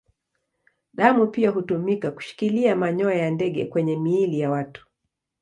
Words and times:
Damu 0.93 1.27
pia 1.27 1.49
hutumika 1.51 2.11
kushikilia 2.11 2.75
manyoya 2.75 3.17
ya 3.17 3.31
ndege 3.31 3.65
kwenye 3.65 3.97
miili 3.97 4.39
ya 4.39 4.49
watu. 4.51 4.87